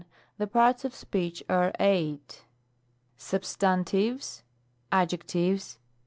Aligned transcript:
The 0.39 0.47
parts 0.47 0.83
of 0.83 0.95
speech 0.95 1.43
are 1.47 1.71
eight: 1.79 2.41
I. 2.41 2.43
Substantives. 3.17 4.41
n. 4.91 4.97
Adjectives. 4.97 5.77